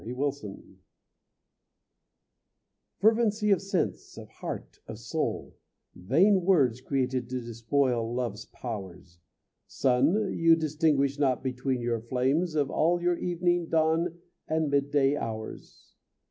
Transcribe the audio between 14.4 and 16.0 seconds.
or midday hours.